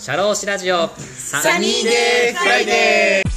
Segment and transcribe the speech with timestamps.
[0.00, 0.88] シャローシラジオ。
[0.88, 3.30] サニーデーフライデー。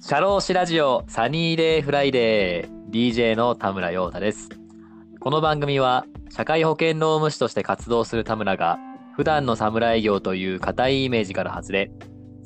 [0.00, 2.90] シャローシラジオサニーデーフライデー。
[2.92, 4.48] DJ の田村陽太です。
[5.18, 8.78] この番組は社会保険労務士として活動する田村が
[9.16, 11.90] 普段の侍業という固いイメージから外れ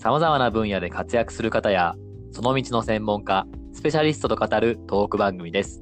[0.02, 1.94] 様々な分野で活躍する方や
[2.32, 5.80] その道の専門家スペシャリストと語るトーク番組です。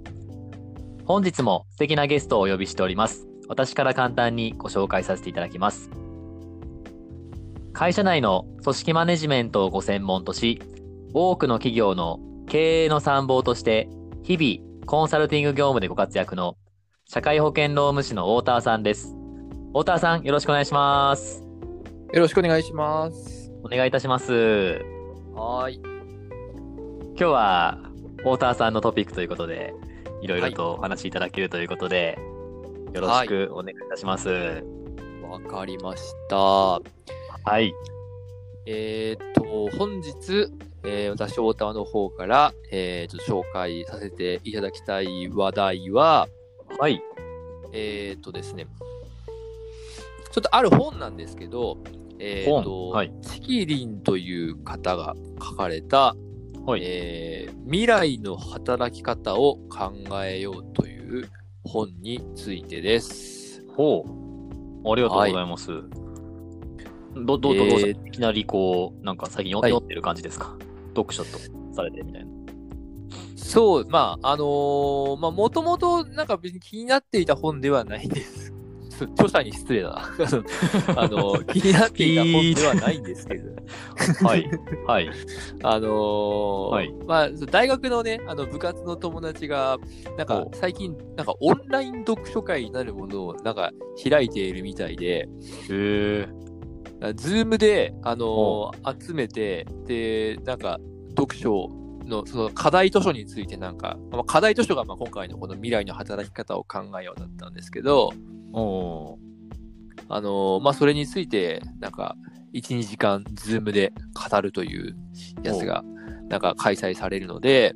[1.06, 3.26] 本日も素敵なゲストをお呼びしております。
[3.48, 5.88] 私から簡単にご紹介させていただきます。
[7.72, 10.60] 会社内の組織マネジメントをご専門とし
[11.14, 13.88] 多くの企業の経営の参謀として
[14.22, 16.58] 日々コンサルティング業務でご活躍の
[17.06, 19.14] 社会保険労務士の太田さんです。
[19.68, 21.42] 太田さんよろしくお願いします。
[22.12, 23.39] よろしくお願いします。
[23.62, 24.32] お願いいたします。
[25.34, 25.80] はーい。
[27.10, 27.78] 今日は
[28.18, 29.74] 太田さんのトピックということで
[30.22, 32.18] いろいろとお話しいただけるということで、
[32.94, 34.64] よろしくお願いいたします。
[35.22, 36.36] わかりました。
[36.36, 36.80] は
[37.60, 37.72] い。
[38.66, 40.50] えーっと、本日、
[40.84, 46.28] えー私、太田の方から、えー、と紹介させていただきたい話題は、
[46.78, 47.02] はい。
[47.72, 48.66] えーっとですね、
[50.32, 51.78] ちょっとある本なんですけど、
[52.20, 53.12] えーっと、本はい。
[53.22, 56.14] チキリンという方が書かれた、
[56.66, 59.92] はい、えー未来の働き方を考
[60.24, 61.28] えようという
[61.64, 63.64] 本についてです。
[63.76, 64.90] ほう。
[64.90, 65.68] ありがとうございます、
[67.14, 70.56] どどどどうえーぞいきなりこうなんか最近読,、はい読んでる感じですか？
[70.96, 71.38] 読書と
[71.74, 72.30] されてみたいな。
[73.36, 78.49] そう、まあ、あのーまあ、もともとなんか別に気になっていた本ではないんです。
[79.04, 79.96] 著者に失礼だな。
[81.00, 83.50] あのー気になっていた本ではないんですけど。
[84.26, 84.50] はい。
[84.86, 85.10] はい。
[85.62, 86.94] あのーはい。
[87.06, 89.78] まあ、大学のね、あの部活の友達が、
[90.16, 93.70] なんかお最近、なんかオンライン読書会になるものをなんか
[94.08, 95.28] 開いているみたいで、へ
[95.70, 96.28] え
[97.14, 100.78] ズームで、あのー集めて、で、なんか、
[101.16, 101.68] 読書
[102.10, 108.12] の、その課題図書についてなんか、まあ、課題図書がまあ今回のこの未来の働き方を考えようだったんですけど、
[108.52, 109.18] おお
[110.08, 112.16] あのーまあ、それについて、なんか、
[112.52, 113.92] 1、2時間、ズームで
[114.30, 114.96] 語るという
[115.42, 115.84] やつが、
[116.28, 117.74] なんか開催されるので、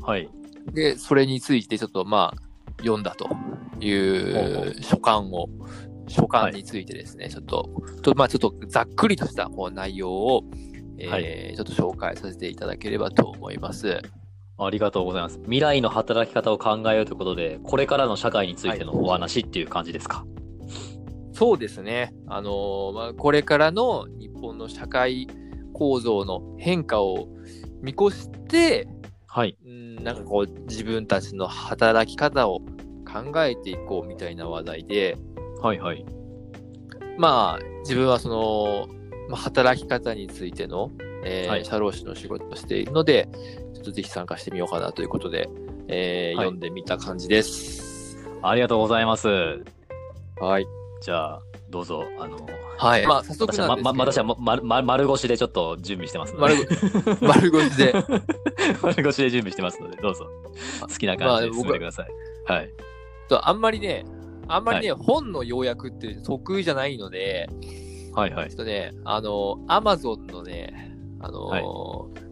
[0.00, 0.30] ーはい。
[0.72, 2.42] で、それについてちょっとまあ、
[2.78, 3.28] 読んだと
[3.80, 3.90] い
[4.32, 5.48] ほう書簡を、
[6.08, 7.68] 書簡についてですね、ちょっと、
[8.02, 10.44] とまあちょっとざっくりとしたこう内容を、
[10.98, 14.00] えーはいちょっと紹介させていただければと思います。
[14.58, 15.38] ありがとうございます。
[15.42, 20.24] 未来の働き方を考えようということでこれからの社会についてのお話っていう感じですか？
[21.32, 22.14] そうですね。
[22.26, 25.26] あのーまあ、これからの日本の社会
[25.74, 27.28] 構造の変化を
[27.82, 28.88] 見越して、
[29.26, 29.58] はい。
[29.66, 35.18] うんなんかこう自分たちの働き方を考えていこうみたいな話題で、
[35.60, 36.06] はいはい。
[37.18, 38.88] まあ、自分はその、
[39.28, 40.90] まあ、働き方についての、
[41.24, 41.64] えーはい。
[41.64, 43.28] 社労士の仕事をしているので、
[43.74, 45.48] ちょっとぜひ参加してみようかなということで、
[45.88, 46.46] えーはい。
[46.46, 48.16] 読んでみた感じです。
[48.42, 49.28] ありがとうございます。
[50.38, 50.66] はい。
[51.00, 52.38] じゃあどうぞあの
[52.78, 53.06] はい。
[53.06, 56.76] まあ、早速なんまですけど、ま私はまま丸腰でちょっと準備してますの丸で
[57.20, 57.92] ご 丸腰で。
[58.82, 60.26] 丸腰で準備してますのでどうぞ。
[60.80, 62.08] 好きな感じで進めてください、
[62.52, 62.70] はい。
[63.28, 64.04] とあんまりね、
[64.48, 67.48] あんまりね、本の要約って得意じゃないので、
[68.16, 68.48] はいはい。
[68.48, 71.62] ちょっとね、あの、アマゾンのね、あの、はい。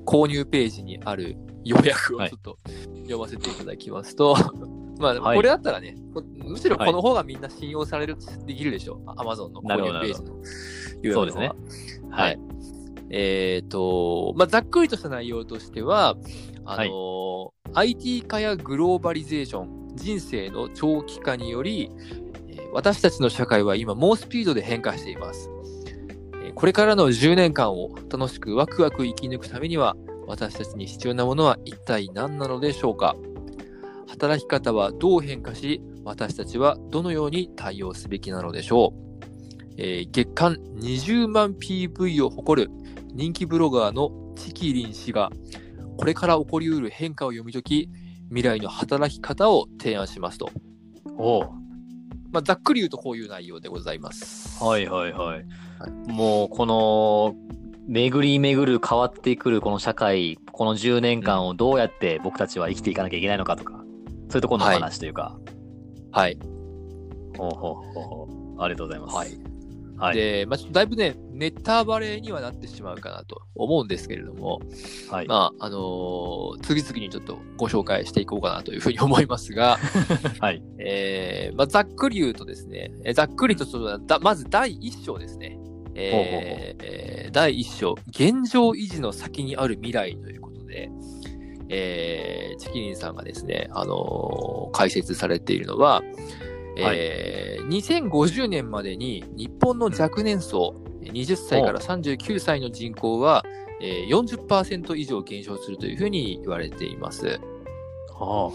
[0.07, 2.59] 購入ページにある要約をはいちょっと
[3.03, 4.37] 読ませていただきますと、
[4.99, 5.37] まあ、はい。
[5.37, 9.01] これだったらね、こむしろこの方がみんな信用される、できるでしょ？
[9.07, 10.37] アマゾンの購入ページの
[11.03, 11.49] 要約そうですね。
[12.11, 12.23] は。
[12.23, 12.39] はい。
[13.11, 16.17] えっ、と、まあ、ざっくりとした内容としては、
[16.65, 21.91] あの IT 化やグローバリゼーション、人生の長期化により、
[22.49, 25.49] えー私たちの社会は今猛スピードで変化しています。
[26.53, 29.97] これからの10年間を楽しくワクワク生き抜くためには、
[30.27, 33.15] 私たちに必要なものは一体何なのでしょうか？
[34.09, 42.71] 働き方はどう変化し、私たちはどのように対応すべきなのでしょう、えー月間20万 PV を誇る
[43.13, 45.31] 人気ブロガーのチキリン氏が、
[45.97, 47.89] これから起こりうる変化を読み解き、
[48.29, 50.51] 未来の働き方を提案しますと。
[51.17, 51.45] お
[52.35, 54.63] まあ、ざっくり言うとこういう内容でございます。
[54.63, 55.43] はいはいはいは。
[56.09, 57.37] もうこの
[57.87, 63.75] 巡り巡る変わってくるこの社会、この10年間をどうやって僕たちは生きていかなきゃいけないのかとか、
[64.29, 65.39] そういうところのはい話というか。
[66.11, 66.37] はい。
[67.39, 68.29] ほうほうほうほ
[68.59, 69.15] うありがとうございます。
[69.15, 69.54] はい。
[70.05, 70.17] はい。
[70.17, 74.61] で、まあ、だいぶね、ネタバレにはなってしまうかなと思うんですけれども、
[75.11, 75.27] はい。
[75.27, 79.79] まあ、あのー次々にちょっとご紹介していこうかなというふうに思いますが、
[80.41, 80.63] はい。
[80.79, 85.59] えーまあ、ざっくり言うとですね、えーざっくりとそのだまず第一章ですね。
[85.95, 90.91] えーえー第一章、現状維持の先にある未来ということで、
[91.69, 96.03] えーチキリンさんがですね、あのー解説されているのは、
[96.77, 103.45] えー2050年までに日本の若年層、20歳から39歳の人口は、
[103.81, 107.41] えー40%以上減少するというふうに言われています。
[108.11, 108.53] は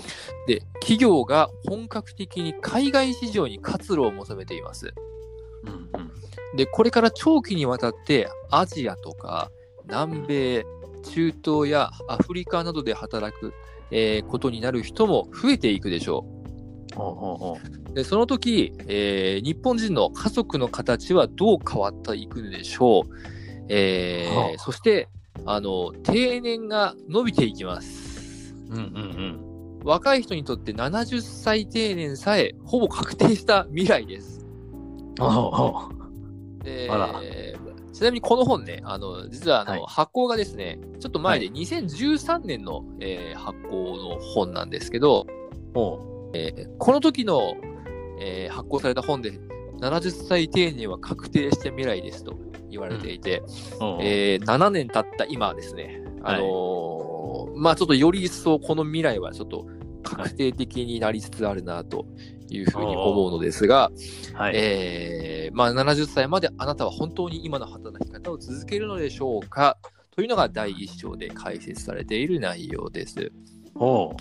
[0.48, 4.94] で、企業が本格的に海外市場に活路を求めています。
[5.66, 5.70] あ。
[5.70, 6.12] うんうん。
[6.58, 9.52] で、これから長期にわたってアジアとか
[9.88, 10.66] 南米、
[11.04, 13.54] 中東やアフリカなどで働く、
[13.92, 16.39] えーことになる人も増えていくでしょう。
[17.94, 23.16] で、その時、えー日本人の家族の形はどう変わっていくのでしょう？
[23.70, 25.08] えーはあそして、
[25.46, 28.54] あの、定年が伸びていきます。
[28.70, 28.74] う。
[28.74, 29.46] うんうん
[29.86, 34.46] 若い人にとって70歳定年さえほぼ確定した未来です。
[35.20, 35.26] うん。
[35.26, 35.90] おうお
[36.60, 37.22] うであら
[37.94, 45.26] ちなみにこの本ね、あの実はあの、はい発行がですね、ちょっと前で2013年の、えー発行の本なんですけど、
[46.34, 47.56] おうこの時の、
[48.20, 49.32] えー発行された本で、
[49.80, 52.38] 70歳定年は確定した未来ですと
[52.70, 53.42] 言われていて、
[53.80, 56.80] おうえー7年経った今ですね、あのー
[57.56, 59.66] まあちょっとより一層この未来はちょっと
[60.04, 62.06] 確定的になりつつあるなと
[62.50, 63.92] いうふうに思うのですが、
[64.34, 64.54] はい。
[64.56, 69.78] えーまあ、70歳まであなたは本当に今の働き方を続けるのでしょうか
[70.12, 73.32] というのが第一章で解説されている内容です。
[73.76, 74.16] お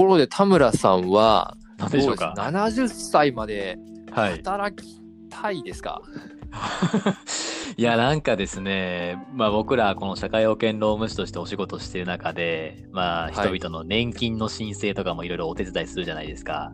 [0.00, 2.34] ころで田村さんは何でしょうか？
[2.36, 3.78] どです？70歳まで
[4.10, 4.32] はい。
[4.38, 5.00] 働き
[5.30, 6.02] たいですか、
[7.76, 13.32] いや、なんかですね、まあ僕らこの社会保険労務士としてお仕事してる中で、まあはい。
[13.58, 16.72] 人々の年金の申請とかもいろいろお手伝いするじゃないですか。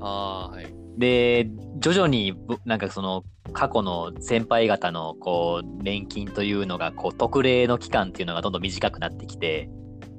[0.00, 0.74] あーはい。
[0.98, 1.48] で、
[1.78, 9.68] 徐々にぼなんかその過去の先輩方のこう年金というのがこう特例の期間っていうのがどんどん短くなってきて、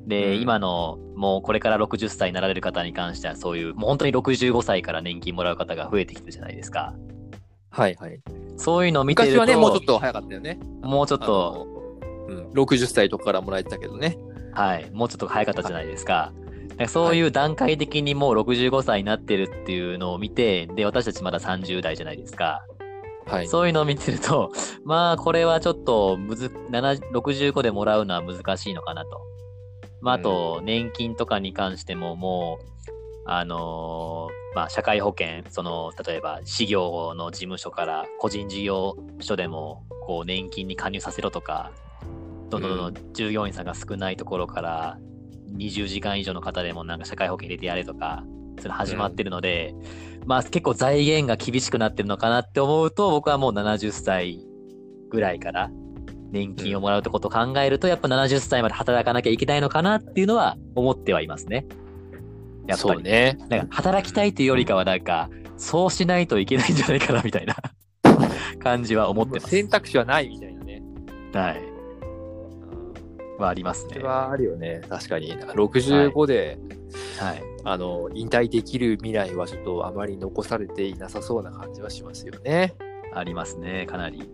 [0.07, 6.93] で、うん今のもうこれから60歳になられる方に関してはそういうもう本当に65歳から年金もらう方が増えてきてるじゃないですか。
[7.69, 8.21] はいはい。
[8.57, 10.59] そういうのを見てると、昔はね、もうちょっと早かったよね。
[10.81, 11.67] もうちょっあと、
[12.29, 14.17] の、うん、60歳とかからもらえてたけどね。
[14.53, 16.31] はい、もうちょっと早かったじゃないですか。
[16.69, 22.65] だからそういう段階的にもう65歳になってるっていうのを見て、で、私たちまだ30代じゃないですか。
[23.25, 23.47] はい。
[23.47, 24.51] そういうのを見てると、
[24.85, 29.21] まあ、これはちょっとむず、7 65でもらうのは難しいのかなと。
[30.05, 32.91] まあ、あと、年金とかに関してももう、
[33.25, 41.71] あのーまあ、社会保険、その、例えば、事業の事務所から個人事業所でも、こう、年金に加入させろとか、
[42.51, 44.99] どんどんどんどん従業員さんが少ないところから、
[45.57, 48.23] 20時間以上の方でもなんか社会保険入れてやれとか、
[48.59, 49.73] それ始まってるので、
[50.27, 54.45] まあ結構財源が厳しくなってるのかなって思うと、僕はもう70歳
[55.09, 55.71] ぐらいから
[56.35, 61.65] 年金をもらうってことを考えると、やっぱ70歳まで働かなきゃいけないのかなっていうのは思ってはいますね。
[62.67, 63.03] やっぱり。
[63.03, 63.37] ね。
[63.49, 67.55] なんか働きたいというよりかはなんか、そうしないといけないんじゃないかなみたいな
[68.61, 69.49] 感じは思ってます。
[69.49, 70.83] 選択肢はないみたいなね。
[71.33, 71.75] はい。
[73.39, 73.93] はありますね。
[73.93, 74.81] それはあるよね。
[74.89, 75.33] 確かに。
[75.33, 76.57] 65で、
[77.19, 77.43] はい。
[77.63, 82.73] あの、引退できる未来はちょっとあまり残されていなさそうな感じはしますよね。
[83.13, 84.29] ありますね、かなり。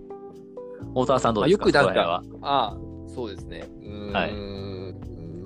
[0.93, 3.67] 大沢さんどうですか、まあよくなんかああ、そうですね。
[3.81, 4.13] うーん。
[4.13, 4.51] はい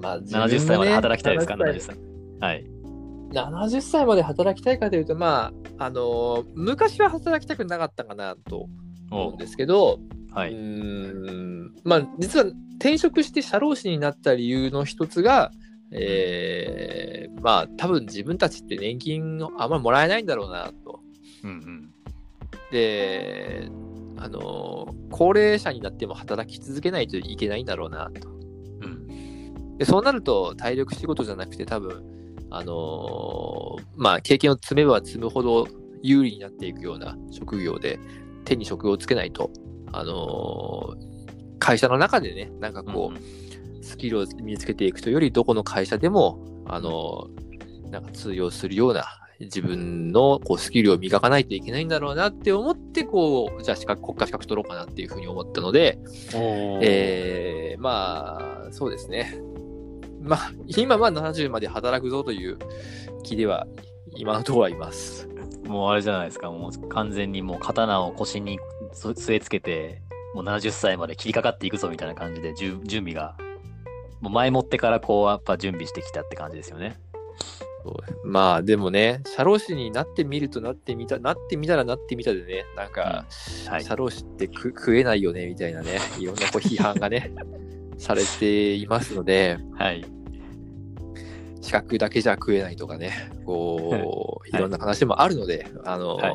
[0.06, 1.98] まあ、70歳まで働きたいですか、70 70歳。
[2.40, 2.66] はい。
[3.32, 8.68] 70歳まで働きたいかというと、まあ、あのー昔は働きたくなかったかなと
[9.10, 10.00] 思うんですけど、
[10.32, 10.52] うはい。
[10.52, 12.46] ーんまあ、実は
[12.78, 15.52] 転職して社労士になった理由の一つが、
[15.92, 21.00] えーまあ、多分自分たちって年金をあんまりもらえないんだろうなと。
[21.44, 21.94] うんうん。
[22.72, 23.70] で、
[24.18, 28.28] あのー高齢者になっても働き続けないといけないんだろうなと。
[28.28, 29.78] うん。
[29.78, 32.04] でそうなると体力仕事じゃなくて多分、
[32.50, 35.68] あのーまあ、経験を積めば積むほど
[36.02, 37.98] 有利になっていくような職業で
[38.44, 39.52] 手に職をつけないと、
[39.94, 41.16] あのー
[41.58, 43.46] 会社の中でね、なんかこう、うん
[43.82, 49.06] スキルを身につけていくとより、どこの会社でも、あのーなんか通用するような
[49.40, 56.00] 自分のこうスキルを磨かないといけないんだろうなって思って、こう、じゃあ資格、国家資格取ろうかなっていうふうに思ったので、
[56.82, 59.38] えー、まあ、そうですね。
[60.22, 62.58] まあ、今は70まで働くぞという
[63.24, 63.68] 気では、
[64.16, 65.28] 今のところはいます。
[65.66, 68.60] もうあれじゃないですか、もう完全にもう刀を腰に
[68.94, 70.02] そ据え付けて、
[70.34, 73.36] もう70歳まで切りかかっていくぞみたいな感じで準準備が、
[74.22, 76.98] もう前もってからこうやっぱ準備してきたって感じですよね。
[78.24, 83.26] まあでもね、社労士になってみるとなってみた、なってみたらなってみたでね、なんか、
[83.68, 83.84] はい。
[83.84, 87.32] 社労士って食食えないよねみたいなね、 いろんなこう批判がね、
[87.98, 90.06] されていますので、はい。
[91.62, 96.32] 資格だけじゃ食えないとかね、こう、はいいろんな話もあるので、あの、はい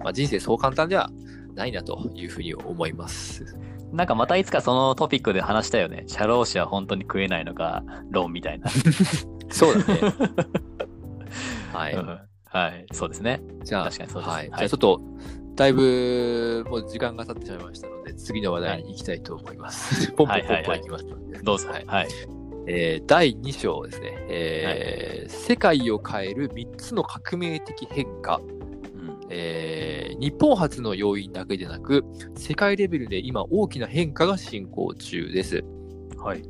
[0.00, 1.10] まあ、人生そう簡単では
[1.54, 3.56] ないなというふうに思います。
[3.92, 6.04] なんかまたいつかそのトピックで話したよね。
[6.08, 8.68] 社労士は本当に食えないのか、論みたいな。
[9.50, 10.00] そうだね。
[11.74, 11.94] はい。
[11.94, 12.18] うん
[12.54, 12.86] はい。
[12.92, 13.40] そうですね。
[13.64, 14.48] じゃあ、確かにそうですはい。
[14.50, 15.00] はいじゃあちょっと、
[15.56, 20.10] だいぶもう時間が経ってしまいましたので、次の話題に行きたいと思います。
[20.14, 21.06] ポンポンポンポン行きます
[21.42, 21.68] どうぞ。
[21.68, 22.08] はいはい。
[22.66, 28.42] えー第2章ですね、えー世界を変える3つの革命的変化、う
[28.98, 32.04] んえー日本初の要因だけでなく、
[32.36, 35.64] 世界レベルで今大きな変化が進行中です。
[36.16, 36.42] はい。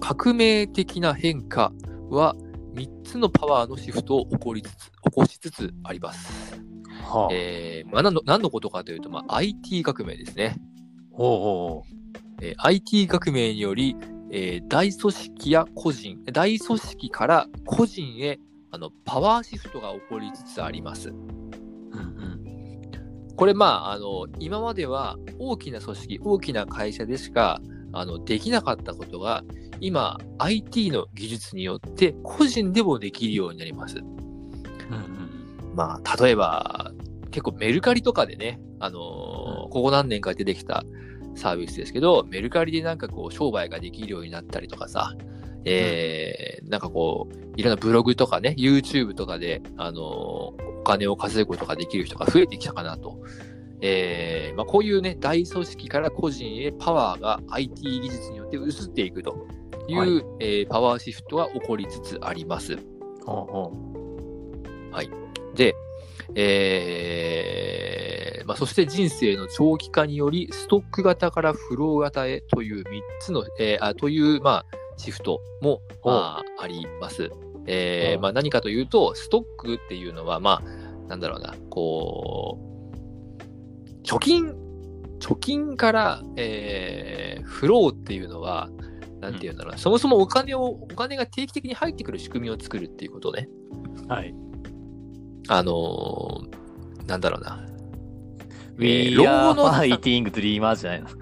[0.00, 1.72] 革命的な変化
[2.10, 2.34] は
[2.74, 6.60] 3つのパワーのシフトを起こりつつ起こしつつあります。
[7.02, 7.28] はあ。
[7.32, 10.56] えーまあ、何の何のことかというと、まあ、IT 革命ですね。
[11.12, 11.82] ほうほ
[12.40, 13.96] えー IT 革命により、
[14.30, 18.38] えー大組織や個人、大組織から個人へ
[18.70, 21.10] あのパワーシフトが起こりつつあります。
[21.10, 21.12] う。
[21.12, 23.36] うんうん。
[23.36, 27.60] これ、まあ、あの今までは大きな組織、大きな会社でしか
[27.92, 29.44] あのできなかったことが、
[29.82, 33.98] 今、IT の技術によって個人でもできるようになります。
[33.98, 35.74] うんうん。
[35.74, 36.92] まあ、例えば、
[37.32, 40.84] 結構メルカリとかでね、あのーここ何年か出てきた
[41.34, 45.16] サービスですけど、メルカリでなんかこう、商売ができるようになったりとかさ、
[45.64, 53.20] えーなんかこう、いろんなブログとかね、YouTube とかで、あのーお金を稼ぐことができる人が増えてきたかなと。
[53.80, 59.46] えーまあ、こういうね、大組織から個人へパワーが IT 技術によって移っていくと
[59.88, 60.08] いう、はい。
[60.40, 62.76] えーパワーシフトが起こりつつあります。
[63.24, 63.72] ほうほ
[65.54, 65.74] で、
[66.34, 72.84] えーまあ、そして人生の長期化により、ストック型からフロー型へという3
[73.20, 77.30] つの、えーあという、まあ、シフトも、まあ、あります。
[77.66, 78.18] えーう。
[78.18, 84.54] んまあ、何かというと、ストックっていうのは、まあ、なんだろうな、こう、貯金、
[85.20, 88.70] 貯金から、えーフローっていうのは、
[89.22, 93.48] なんていうんだろうな、そもそもお金を、お金が定期的に入ってくる仕組みを作るっていうことね。
[94.04, 94.08] う。
[94.08, 94.34] はい。
[95.48, 97.64] あのーなんだろうな。
[98.76, 99.54] We 老 are
[99.98, 101.08] fighting dreamers じゃないの？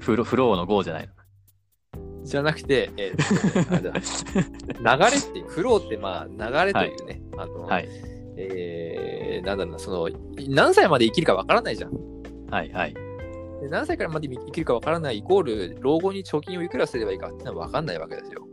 [0.00, 2.24] フロフローの GO じゃないの？
[2.24, 3.90] じゃなくて、えー流
[5.10, 6.36] れっていう、 フローってまあ流
[6.66, 7.88] れというね、あの、はい。
[8.36, 10.08] えーなんだろうな、その、
[10.48, 11.92] 何歳まで生きるかわからないじゃん。
[12.50, 12.94] はいはい。
[13.62, 18.46] で何歳からまで生きるかわからないイコール、老後に貯金をいくらすればいいかっていうのはわかんないわけですよ。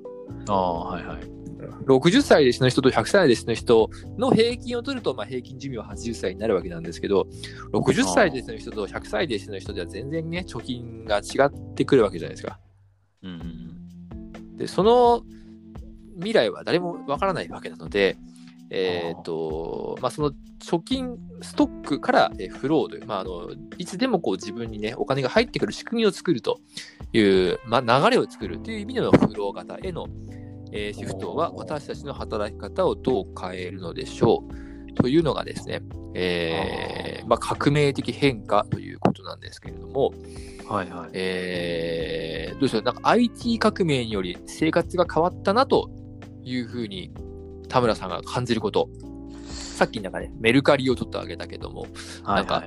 [0.47, 1.21] ああ、はいはい。
[1.85, 7.27] 60歳で死ぬ人と100歳で死ぬ人の平均を取ると、まあ、平均寿命は80歳になるわけなんですけど、
[7.73, 12.59] 60歳で死ぬ人と100歳で死ぬ人では全然ね、貯金が違ってくるわけじゃないですか。
[13.23, 15.23] うんうんで、その
[16.15, 18.17] 未来は誰もわからないわけなので、
[18.69, 26.59] えっ、と、まあ、その貯金、ストックから、えーフローという、まあ、あの、いつでもこう自分にね、お金が入ってくる仕組みを作ると
[27.13, 30.07] いう、まあ、流れを作るという意味でのフロー型への、
[30.71, 35.81] えーシフトは私たちの働き方をどう変えるのでしょうというのがですね、
[36.13, 40.67] えーまあ、革命的変化ということなんですけれども、うん。
[40.67, 41.09] はいはい。
[41.13, 45.89] えー、どうでしょう、なんか IT 革命により生活が変わったなと
[46.43, 47.11] いうふうに
[47.69, 48.89] 田村さんが感じること。
[49.47, 51.91] さっきなんかね、メルカリをちょっと挙げたけども、はい
[52.23, 52.63] はなんか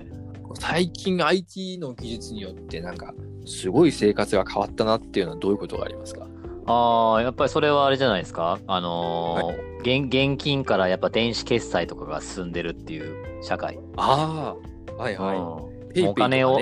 [0.54, 6.26] 最近 IT の技術によってなんかすごい生活が変わったなっていうのはどういうことがありますか？
[6.66, 8.59] ああ、やっぱりそれはあれじゃないですか？
[8.66, 13.80] あのー現現金からやっぱ電子決済とかが進んでるっていう社会。
[13.97, 14.54] あ
[14.88, 15.38] あ、はいはい。
[15.38, 16.59] うん PayPayねお金を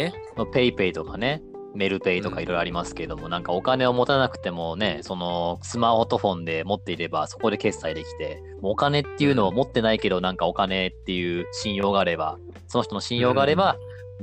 [0.52, 1.42] PayPayとかね、
[1.74, 13.76] メルペイとかいろいろありますけれども、なんかお金を持たなくてもね、そのスマートフォンで持っていればそこで決済できて、もうお金っていうのを持ってないけど、なんかお金っていう信用があれば、その人の信用があれば、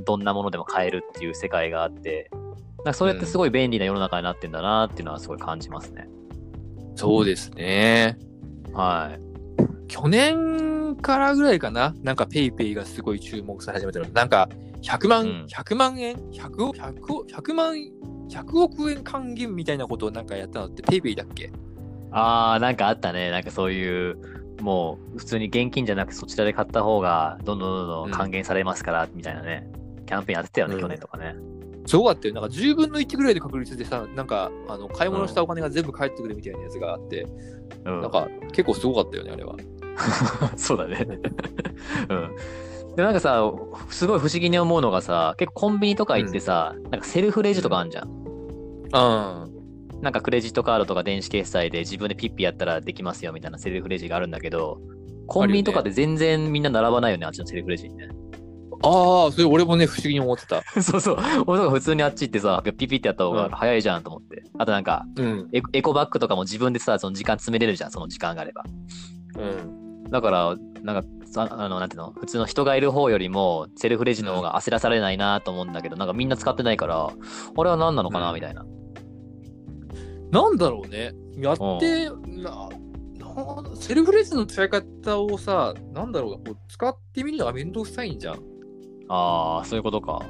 [0.04, 2.30] どんなものでも買えるっていう世界があって、
[2.78, 6.08] なんかそれってすごい便利な世の中になってんだなっていうのはすごい感じますね。
[6.94, 8.18] そうですね。
[8.72, 9.20] はい。
[9.88, 14.06] 去年からぐらいかな、なんか PayPayがすごい注目され始めたの。
[14.12, 14.48] なんか
[14.82, 17.74] 100万、うん100万円 ?100 億、100億、100万、
[18.28, 21.50] 100億円還元みたいなことをなんかやったのって PayPayだっけ？
[22.10, 23.30] ああ、なんかあったね。
[23.30, 24.18] なんかそういう、
[24.62, 29.68] もう普通に現金じゃなくそちらで買った方がどんどんどんどん還元されますから、みたいなね。
[30.06, 31.36] キャンペーンやってたよね、うん去年とかね。
[31.86, 32.34] すごかったよ。
[32.34, 37.26] なんか10分の1ぐらいで確率でさ、なんかあの買い物したお金が全部返ってくるみたいなやつがあって、
[37.84, 38.00] うん。
[38.02, 39.56] なんか結構すごかったよね、あれは。
[40.56, 41.06] そうだね。
[42.08, 42.30] うん。
[42.98, 43.48] で、なんかさ、
[43.90, 48.08] すごい不思議に思うのがさ、結構コンビニとか行ってさ、なんかセルフレジとかあんじゃん。
[48.08, 50.00] うん。
[50.02, 54.80] なんかクレジットカードとか電子決済で自分でピッピやったらできますよみたいなセルフレジがあるんだけど、
[55.28, 58.08] コンビニとかで全然みんな並ばないよね、あっちのセルフレジにね。
[58.82, 60.64] ああ、それ俺もね、不思議に思ってた。
[60.82, 61.18] そうそう。
[61.46, 64.42] 俺とか普通にあっち行ってさ、ピッピってやった方が早いじゃんと思って。
[64.58, 65.48] あとなんか、うん。
[65.52, 68.64] エコエコバッグとかも自分でさ、その時間詰めれるじゃん、その時間があれば。
[69.36, 70.10] うん。
[70.10, 78.64] だから、なんか、さあの、なんていうの、普通の人がいる方よりも、セルフレジの方が焦らされないなと思うんだけど、なんかみんな使ってないから、あれは何なのかな、うんみたいな。
[80.30, 81.12] なんだろうね。
[81.36, 82.68] やって、な
[83.18, 88.34] なセルフレジの使い方をさ、なんだろうこう使ってみるのがめんどくさいんじゃん。
[89.08, 90.22] ああ、そういうことか。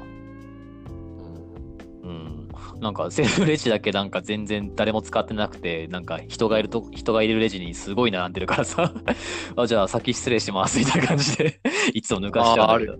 [2.79, 2.83] うん。
[2.83, 8.93] なんか、セルフレジだけなんか全然誰も使ってなくて、なんか人がいると、人がいるレジにすごい並んでるからさ、
[9.55, 11.59] あ、じゃあ先失礼します、みたいな感じで、
[11.93, 12.93] いつも抜かしちゃうんだ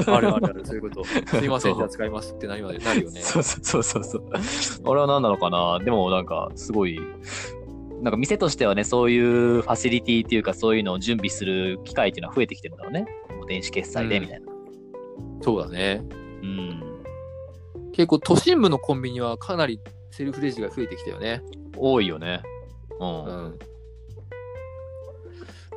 [0.00, 0.14] けど。
[0.14, 1.04] あるあるある、そういうこと。
[1.04, 2.78] すいません、じゃあ使いますってなるよね。
[2.78, 3.20] なるよね。
[3.20, 4.30] そうそうそうそう。
[4.32, 5.78] あれは何なのかな？
[5.84, 7.00] でもなんかすごい、
[8.02, 13.06] なんか店としてはね、そういうファシリティっていうかそういうのを準備する機会っていうのは増えてきてるんだろうね。
[13.48, 14.46] 電子決済でうんみたいな。
[15.40, 16.02] そうだね。
[16.42, 16.87] うん。
[17.98, 19.80] 結構都心部のコンビニはかなり
[20.12, 21.42] セルフレジが増えてきたよね。
[21.76, 22.42] 多いよね。
[23.00, 23.24] うん。
[23.24, 23.58] うん。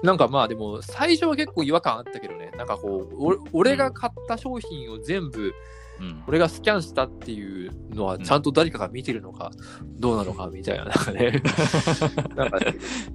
[0.03, 2.51] なんかまあでも最初は結構違和感あったけどね。
[2.55, 5.51] なんかこう、俺俺が買った商品を全部
[5.99, 6.23] うん。
[6.27, 9.49] 俺がスキャンしたっていうのはちゃんと誰かが見てるのか
[9.81, 11.41] どうなのかみたいな、なんかね。
[12.37, 12.59] なんか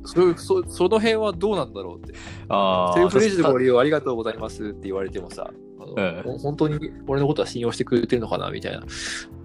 [0.04, 2.12] そそその辺はどうなんだろうって。
[2.48, 5.48] あセルフレジのごこ利用ありがとうございますって言われてもさ、
[5.78, 8.82] あのうんほ本当に俺のことは信用してくれてるのかなみたいな、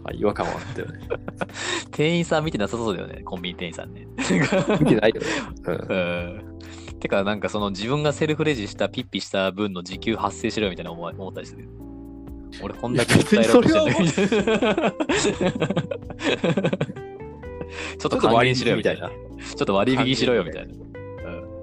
[0.03, 0.99] あ違和感はあったよね。
[1.91, 3.21] 店員さん見てなさそうだよね。
[3.23, 4.07] コンビニ店員さんね。
[4.79, 5.27] 見てないよね。
[5.67, 6.59] うん うん。
[6.99, 11.67] てか、なんかその自分がセルフレジした、ピッピした分の時給発生しろよみたいな思わ思ったりする。
[12.61, 13.85] 俺こんだけ伝えてんだけど。
[17.97, 19.09] ちょっと還元しろよみたいな。
[19.09, 20.73] ちょっと割引しろよみたいな。
[20.73, 20.81] うん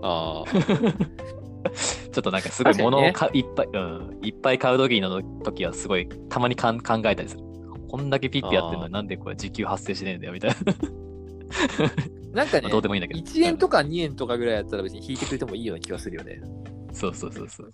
[0.03, 1.38] ああ。
[2.13, 7.43] ちょっとなんかすごい物を確かいっぱい、うん、いっぱい買う時の時はすごいたまにかん考えたりする。
[7.89, 10.57] こんだけピッピやってんのなんでこれ時給発生しねえんだよみたいな。
[12.35, 13.21] なんかねまあ、どうでもいいんだけど。
[13.21, 16.41] 1円とか2円とかぐらいやったら別に引いてくれてもいいような気がするよね。
[16.43, 17.73] うんそうそうそうそう。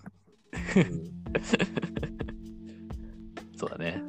[0.76, 1.24] うん
[3.56, 4.02] そうだね。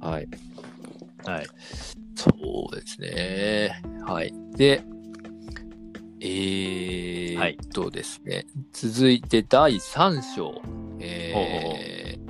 [0.00, 0.28] はい。
[1.24, 1.46] はい。
[2.14, 2.30] そ
[2.72, 3.82] うですね。
[4.04, 4.32] はい。
[4.56, 4.82] で、
[6.20, 7.11] えー、
[7.50, 10.62] っとですね、続いて第3章。
[11.00, 12.22] えー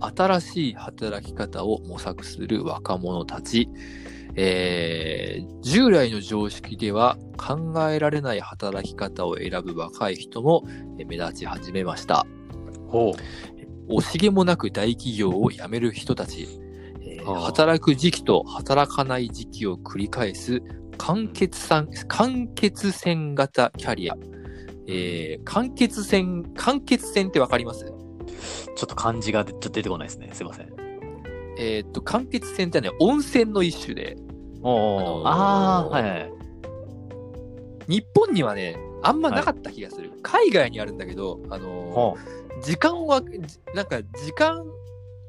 [0.00, 3.68] 新しい働き方を模索する若者たち。
[4.36, 10.62] えー従来の常識では考えられない働き方を選ぶ若い人も
[10.98, 12.26] えー目立ち始めました。
[12.88, 13.14] ほ
[13.88, 16.46] 惜しげもなく大企業を辞める人たち、
[17.24, 20.62] 働く時期と働かない時期を繰り返す
[20.98, 24.16] 間欠さ間欠線型キャリア。
[24.86, 27.84] えー、間欠線、間欠線ってわかります？
[27.84, 27.88] う。
[27.88, 30.30] ちょっと漢字がちょっと出てこないですね。
[30.32, 30.72] すいません。
[31.58, 34.16] えーっと、間欠線ってね、温泉の一種で、
[34.62, 35.36] おーあ
[35.84, 36.32] のーあー、はいはい。
[37.88, 40.12] 日本にはね、あんまなかった気がする。
[40.22, 42.16] 海外にあるんだけど、あのーほ
[42.62, 43.30] 時間は、じ
[43.74, 44.64] なんか時間、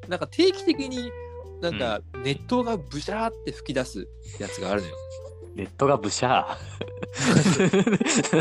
[0.08, 1.12] なんか定期的に
[1.60, 4.94] なんか熱湯がブシャーって吹き出すやつがあるのよ。
[5.39, 6.44] うネットがブシャ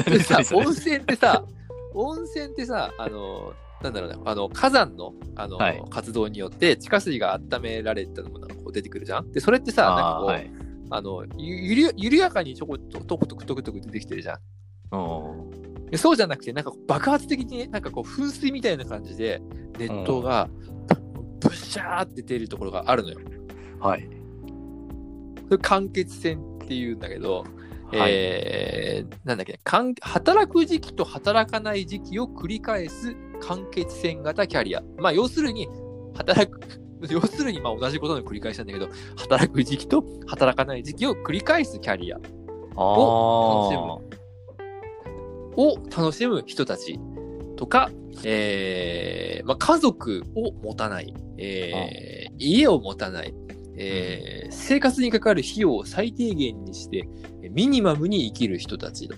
[0.10, 0.56] でさー。
[0.56, 1.44] 温泉ってさ、
[1.94, 9.32] 温泉ってさ、あの、なんだろうな、あの、火山の、あの、はい活動によって地下水が温められたのがなんかこう出てくるじゃん？
[9.32, 10.52] で、それってさ、なんかこう、はい。
[10.92, 14.40] あの、ゆ緩やかにちょこっと、とことくとくとく出てきてるじゃん？
[14.92, 14.98] う
[15.46, 19.42] んでそうじゃなくて、なんか爆発的にね、なんかこう、噴水みたいな感じで、
[19.80, 20.48] 熱湯が、
[21.40, 23.18] ブシャーって出るところがあるのよ。
[23.80, 24.08] はい。
[25.48, 26.38] それ間欠泉
[26.70, 27.46] っていうんだけど、
[27.92, 28.12] はい。
[28.12, 34.84] えーなんだっけ、かん働く時期と働かない時期を繰り返す間欠線型キャリア。
[35.00, 35.68] まあ、要するに、
[36.14, 36.60] 働く、
[37.10, 42.20] 要するに、まあ、同じことの繰り返しなんだけど、働く時期と働かない時期を繰り返すキャリアあ
[42.76, 44.02] を
[45.58, 47.00] を楽しむ人たち
[47.58, 47.90] とか、
[48.24, 52.36] えーまあ、家族を持たない、えー。
[52.38, 53.34] 家を持たない、
[53.80, 57.08] えー生活にかかる費用を最低限にして、
[57.50, 59.16] ミニマムに生きる人たちと、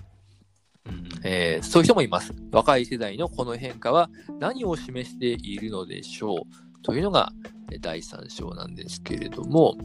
[0.86, 1.04] うん。
[1.24, 2.32] えーそういう人もいます。
[2.52, 6.82] 若い世代のこの変化は何を示しているのでしょう。
[6.82, 7.32] というのが
[7.70, 9.76] えー第3章なんですけれども、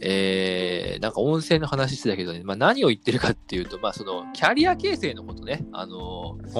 [0.00, 6.52] えーなんか温泉の話してたけどね、まあ、何を言ってるかっていうと、まあ、そのキャリア形成のことね、あのー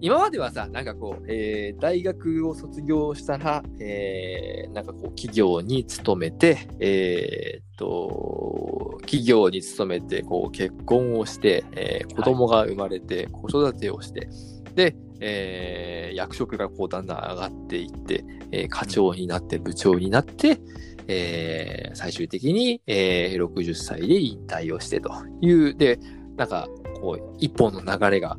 [0.00, 14.28] 今まではさ、なんかこう、えー大学を卒業したら、えーなんかこう、企業に勤めて、えーっと、企業に勤めて、こう、結婚をして、えー子供が生まれて、子育てをして、
[14.74, 20.60] で、えー役職がこう、だんだん上がっていって、えー課長になって、部長になって、
[21.08, 25.98] えー最終的に、えー60歳で引退をしてという、で、
[26.36, 26.68] なんか、
[27.00, 28.36] こう、一本の流れが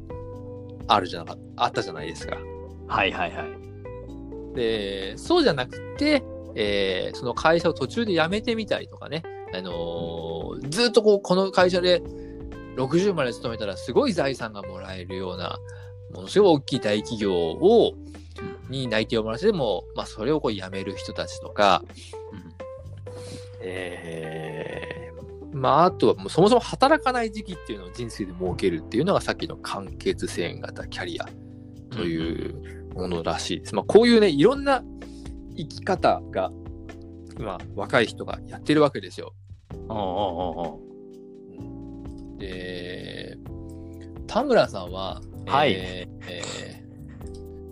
[0.89, 2.38] あるじゃなかあったじゃないですか。
[2.88, 4.56] はいはいはい。
[4.56, 6.23] で、そうじゃなくて、
[6.56, 9.23] えーその会社を途中で辞めてみたりとかね、
[9.54, 12.02] あのーずっとこう、この会社で
[12.75, 15.58] 60まで勤めたらすごい財産がもらえるような、
[16.13, 17.93] ものすごい大きい大企業を、
[18.69, 21.84] に内定をもらってでも、まあ、それをこう辞める人たちとか、
[23.62, 24.88] えー
[25.51, 31.27] まあ、あとはもうそもそも働かない時期っていうのを人生で設けるっていうのがさっきの完結線型キャリア
[31.95, 33.75] というものらしいです。
[33.75, 34.83] まあ、こういうね、いろんな
[35.57, 36.51] 生き方が
[37.38, 39.33] 今、若い人がやってるわけですよ。
[39.88, 40.79] おうおうお
[42.33, 43.38] うおで、
[44.27, 46.79] 田村さんは、はいえーえー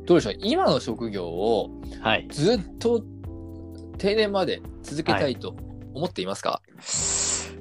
[0.07, 1.69] どうでしょう、今の職業を。
[2.29, 3.03] ずっと
[3.97, 5.57] 定年まで続けたいと
[5.93, 6.61] 思っていますか、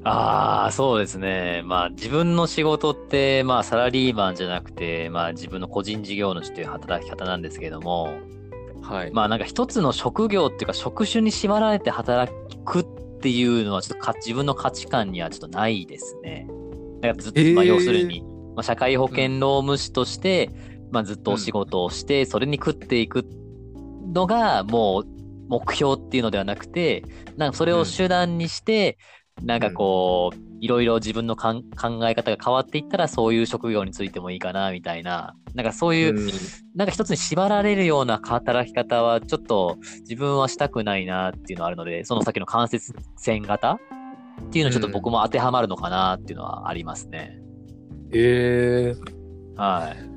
[0.09, 1.63] ああ、そうですね。
[1.65, 8.21] まあ自分の仕事って、まあサラリーマンじゃなくて、まあ自分の個人事業主という働き方なんですけども、
[8.83, 9.11] はい。
[9.11, 12.33] まあなんか一つの職業っていうか職種に縛られて働
[12.65, 12.85] くっ
[13.21, 16.47] ていうのはちょっとか自分の価値観にはちょっとないですね。
[17.01, 18.23] だからずっと、へーまあ要するに、
[18.55, 20.51] まあ、社会保険労務士として、
[20.93, 23.25] まあずっとお仕事をして、それに食っていく
[24.15, 25.05] のがもう
[25.49, 27.05] 目標っていうのではなくて、
[27.37, 28.99] なんかそれを手段にして、
[29.43, 35.35] なんかこう、いろいろ自分のかん考え方が変わっていったら、そういう職業についてもいいかな、みたいな。
[35.55, 36.31] なんかそういう、うん
[36.75, 43.79] なんか一つに縛られるような働き方はちょっと自分はしたくないなっていうのはあるので、その先の間接線型っ
[44.51, 47.39] ていうのはちょっと僕も当てはまるのかなっていうのはありますね。
[48.13, 50.16] えー、はい。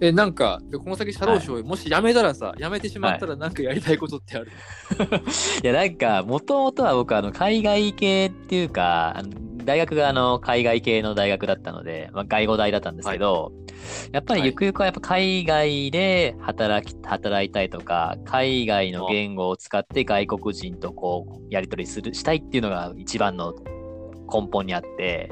[0.00, 4.50] え、なんか、この先社労士をもし辞めたらさ、辞めてしまったらなんかやりたいことってある、
[5.62, 9.22] いや、なんか、もともとは僕、あの、海外系っていうか、
[9.64, 13.52] 大学があの、海外系の大学だったので、まあ、外語大だったんですけど、
[14.12, 23.54] やっぱりゆくゆくはやっぱ海外で働き、働いたいとか、海外の言語を使って外国人とこう、やり取りする、したいっていうのが一番の
[24.32, 25.30] 根本にあって、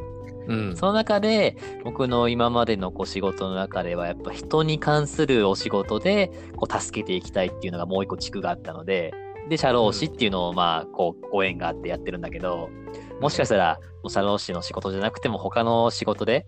[0.49, 0.77] うん。
[0.77, 9.13] その中で、僕の今までのこう仕事の中では、やっぱ人に関するお仕事で、こう助けていきたいっていうのがもう一個地区があったので、
[9.49, 12.71] で、社労士っていうのを、まあ、こう、ご縁があってやってるんだけど、
[13.21, 16.47] もしかしたら、もう社労士の仕事じゃなくても、他の仕事で、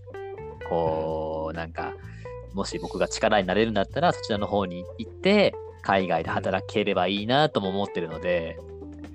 [0.68, 1.94] こう、なんか、
[2.52, 8.59] もし僕が力になれるんだったら、そちらの方に行って、海外で働ければいいなとも思ってるので、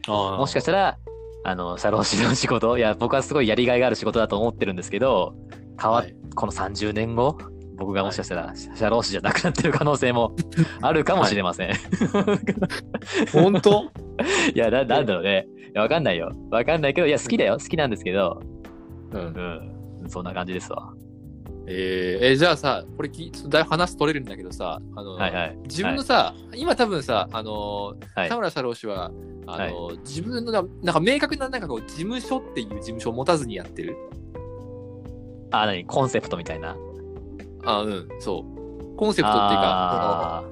[0.07, 0.98] ももしかしたら、
[1.43, 5.35] あの、社労士の仕事、いや、僕はすごいやりがいがある仕事だと思ってるんですけど、
[5.81, 7.37] 変わっ、はいこの30年後、
[7.75, 10.35] 僕がもしかしたら社労士じゃなくなってる可能性も
[10.81, 11.71] あるかもしれません。
[11.71, 11.73] い、
[13.33, 13.89] 本当？
[14.55, 15.47] や、な、なんだろうね。
[15.75, 16.31] わかんないよ。
[16.51, 17.57] わかんないけど、いや、好きだよ。
[17.57, 18.41] 好きなんですけど、
[19.11, 19.21] うん
[20.01, 20.05] う。
[20.05, 20.09] ん。
[20.09, 20.93] そんな感じですわ。
[21.71, 25.57] えーえじゃあさ、これきだいぶ話取れるんだけどさ、あの、はいはい。
[25.65, 29.11] 自分のさ、今多分さ、あの、はい田村社労士は、
[29.45, 33.95] あの、自分のな、なんか明確な、なんかこう、事務所っていう事務所を持たずにやってる。
[35.51, 35.85] あ、何？
[35.85, 36.75] コンセプトみたいな？
[37.63, 38.95] あうん、そう。
[38.97, 40.47] コンセプトっていうか、あそ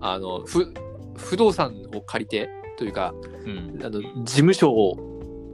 [0.00, 0.74] のあの、ふ、
[1.16, 3.82] 不動産を借りて、というか、ーうん。
[3.82, 4.92] あの、事務所を、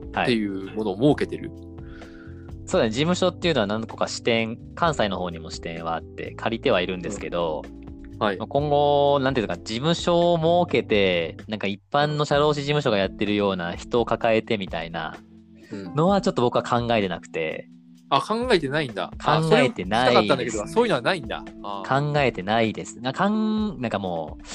[0.09, 0.33] ってはい。
[0.33, 1.53] いうものを設けてる。
[2.67, 2.91] そうだね。
[2.91, 7.63] 事務所っていうのは何個か支店、関西の方にも支店はあって、借りてはいるんですけど、
[8.19, 8.47] はいまあ。
[8.49, 15.17] 今後、なんていうか、事務所を設けて、なんか一般の社労士事務所がやってるような人を抱えてみたいな
[15.71, 17.69] うんのはちょっと僕は考えてなくて、
[18.09, 19.13] あ、考えてないんだ。
[19.19, 21.45] あ考えてないですねそういうのはないんだ。
[21.63, 23.01] 考えてないです。
[23.01, 24.47] なかんなんかもう、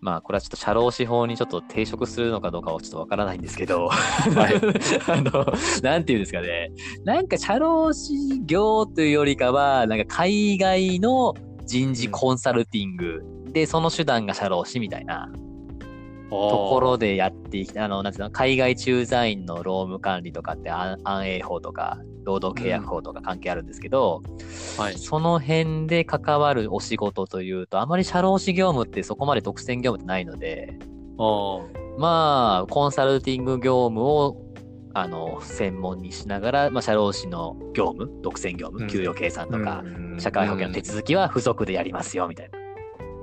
[0.00, 3.96] まあこれはちょっと社労士法にちょっと抵触するのかどうかはちょっとわからないんですけど、 あ
[5.20, 5.46] の、
[5.82, 6.70] なんていうんですかね、
[7.04, 8.14] なんか社労士
[8.46, 11.34] 業というよりかは、なんか海外の
[11.66, 15.28] 人事コンサルティングで、その手段が社労士みたいな。
[16.30, 17.84] ところでやっていきたい。
[17.84, 24.22] あの、なんていうの、海外駐在員の労務管理とかって安安永法とか、労働契約法とか関係あるんですけど、
[24.76, 24.98] はい。
[24.98, 30.78] その辺で関わるお仕事というと、あまり社労士業務ってそこまで独占業務ってないので、
[31.18, 31.60] あ
[31.98, 34.36] まあ、コンサルティング業務を、
[34.94, 38.88] あの、専門にしながら、まあ、社労士の業務、独占業務、うん。
[38.88, 40.20] 給与計算とか、うん。
[40.20, 42.57] 社会保険の手続きは付属でやりますよ、みたいな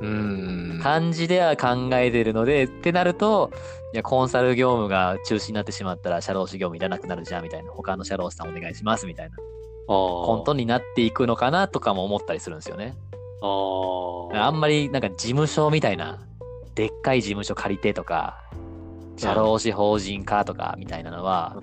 [0.01, 0.79] うん。
[0.81, 3.51] 感じでは考えてるので、ってなると、
[3.93, 7.71] いや、コンサル業務が中止になってしまったら、社労士業務いらなくなるじゃん、みたいな。
[7.71, 9.37] 他の社労士さんお願いします、みたいな。
[9.87, 12.95] ココントになっていくのかな、とかも思ったりするんですよね。
[13.41, 16.19] ああんまり、なんか事務所みたいな、
[16.73, 18.41] でっかい事務所借りてとか、
[19.17, 21.57] 社労士法人化とか、みたいなのは、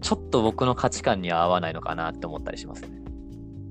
[0.00, 2.99] ちょっと僕の価値観には合わないのかなって思ったりしますね。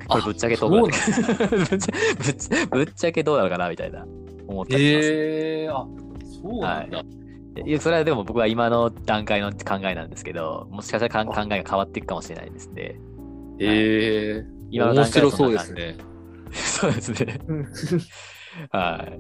[0.10, 0.88] これぶっちゃけどうなの
[2.72, 4.06] ぶっちゃけどうなのかなみたいな
[4.48, 5.08] 思ったりします。
[5.12, 5.86] へえあ、
[6.42, 7.04] そうなんだ。
[7.66, 13.00] いや、それはでも僕は今の段階の考えなんですけど、もしかしたら考考えが変わっていくかもしれないですね。
[13.60, 15.94] へえ面今の段階白はんな感じそうです。
[15.94, 15.98] ね。
[16.52, 17.40] そうですね。
[18.72, 19.20] はい。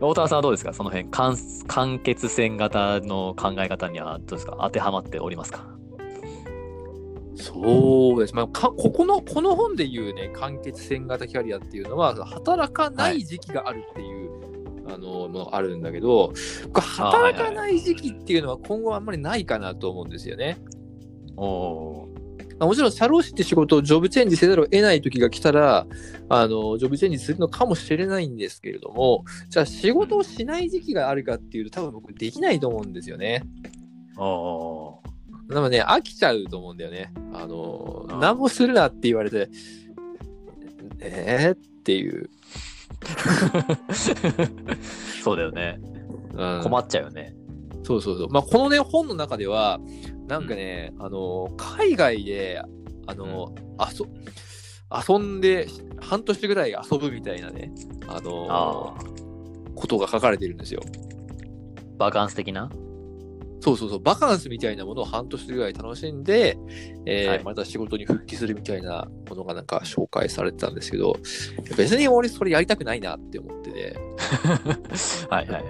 [0.00, 0.72] 大田さんはどうですか？
[0.72, 1.36] その辺、完
[1.68, 4.56] 完結線型の考え方にはどうですか？
[4.60, 5.66] 当てはまっておりますか？
[7.36, 8.34] そうです。
[8.34, 14.30] まあ、かここの、この本で言うね、完結線型キャリアっていうのは、働かない時期があるっていう、
[14.86, 16.32] あの、ものがあるんだけど、
[16.72, 20.58] 働かない時期っていうのは今後あんまりないかなと思うんですよね。
[21.36, 22.08] お
[22.60, 25.86] もちろん、社労士って仕事をジョブチェンジせざるを得ない時が来たら、
[26.28, 33.42] あの、ジョブチェンジするのかもしれないんですけれども、じゃあ仕事をしない時期があるかっていうと、多分僕できないと思うんですよね。
[34.16, 35.02] ーお
[35.48, 37.12] でね、飽きちゃうと思うんだよね。
[37.32, 39.48] あの、あー何もするなって言われて、
[41.00, 42.30] えー、っていう。
[43.00, 44.78] ー
[45.22, 45.78] そうだよね。
[46.34, 47.34] うん困っちゃうよね。
[47.82, 48.28] そうそうそう。
[48.30, 49.78] まあ、このね、本の中では、
[50.26, 52.62] なんかね、あの、海外で、
[53.06, 54.06] あの、遊、
[55.08, 55.68] 遊んで、
[56.00, 57.72] 半年ぐらい遊ぶみたいなね、
[58.08, 58.96] あの。
[59.74, 60.80] ことが書かれているんですよ。
[61.98, 62.70] バカンス的な？
[63.64, 66.58] そうそうそう、バカンスみたいなものを半年ぐらい楽しんで、
[67.06, 71.16] えーはいまた仕事に復帰するみたいなものがなんか紹介されてたんですけど、
[71.74, 73.96] 別に俺それやりたくないなって思ってて、
[75.30, 75.64] はいはい。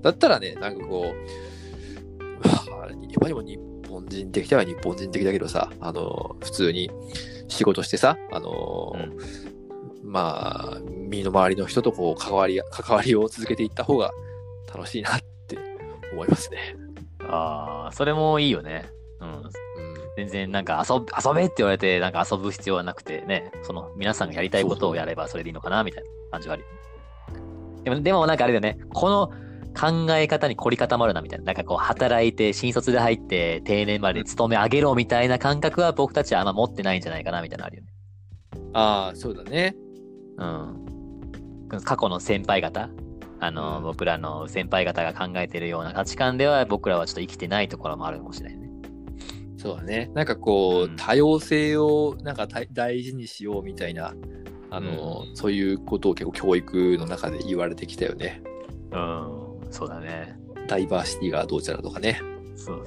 [0.00, 3.58] だったらね、なんかこう、まあ、今にも日
[3.90, 6.90] 本人的では日本人的だけどさ、あの、普通に
[7.48, 8.96] 仕事してさ、あの、
[10.02, 10.80] まあ、
[11.10, 14.12] 身の回りの人とこう関わり、関わりを続けていった方が
[14.74, 15.58] 楽しいなって
[16.14, 16.85] 思いますね。
[17.28, 18.90] ああ、それもいいよね。
[19.20, 19.28] うん。
[19.28, 19.42] うん
[20.16, 26.64] 全然なんか遊ぶ遊べって言われてなんか遊ぶ必要はなくてね、その皆さんがやりたいことをやればそれでいいのかなみたいな感じはある。
[27.84, 29.28] でも、でもなんかあれだよね、この
[29.78, 37.88] 考え方に凝り固まるなみたいな、なんかこう働いて新卒で入って定年まで勤め上げろみたいな感覚は僕たちはあんま持ってないんじゃないかなみたいなのあるよね。
[38.72, 39.76] ああ、そうだね。
[40.38, 41.80] うん。
[41.84, 42.88] 過去の先輩方、
[43.40, 48.70] あの、うん僕らの先輩方が考えてるような価値観では僕らはちょっと生きてないところもあるかもしれないね。
[49.56, 50.10] そうだね。
[50.14, 54.14] なんかこう、うん多様性をなんか大大事にしようみたいな、
[54.70, 58.42] あの、そういうことを結構教育の中で言われてきたよね。
[58.92, 60.38] うん、そうだね。
[60.66, 62.20] ダイバーシティがどうちゃらとかね。
[62.56, 62.84] そう。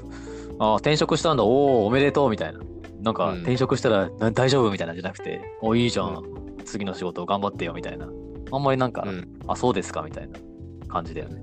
[0.60, 2.60] ああ、転職したんだ、おお、おめでとうみたいな。
[3.02, 6.24] なんか、うん転職したらな大丈夫みたいなんじゃなくて、おいいじゃん、
[6.66, 8.08] 次の仕事頑張ってよみたいな。
[8.52, 9.40] あんまりなんか、うん。
[9.48, 10.40] あ、そうですかみたいな
[10.88, 11.42] 感じだよね。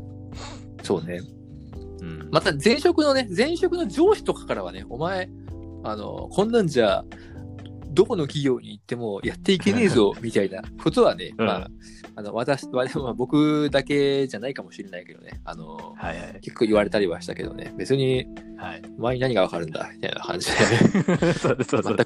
[0.83, 1.21] そうね。
[2.01, 2.29] うん。
[2.31, 5.29] また前職のね、前職の上司とかからはね、お前、
[5.85, 7.05] あの、こんなんじゃ、
[7.97, 11.71] どこの企業に行ってもやっていけねえぞ、 みたいなことはね、うんまあ、
[12.17, 16.41] あの、私、まあ僕だけじゃないかもしれないけどね、あの、はいはい。
[16.43, 18.27] 結構言われたりはしたけどね、別に、
[18.59, 18.83] はい。
[18.99, 20.53] お前に何がわかるんだ、みたいな感じで、
[21.33, 21.97] そうそうそう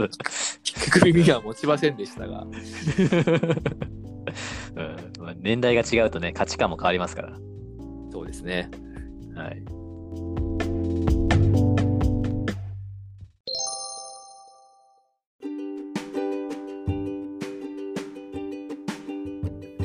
[0.62, 2.46] 聞く耳は持ちませんでしたが、
[4.76, 7.36] うんまあ年代が違うとね、価値観も変わりますから。
[8.12, 8.70] そうですね。
[9.34, 9.62] はい。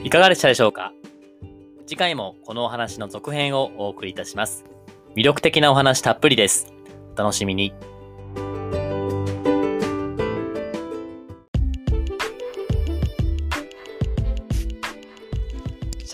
[0.04, 0.94] いかがでしたでしょうか？
[1.88, 4.66] 次回もこのお話の続編をお送りいたします。
[5.16, 6.74] 魅力的なお話たっぷりです。
[7.16, 7.74] お楽しみに。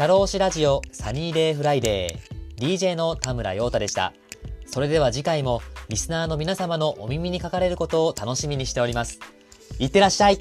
[0.01, 4.13] シャローシラジオサニーデイフライデー DJ の田村陽太でした。
[4.65, 9.19] それでは次回もリスナーの皆様のお耳にかかれることを楽しみにしております。
[9.77, 10.39] いってらっしゃい